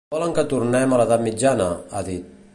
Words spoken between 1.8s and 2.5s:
ha dit.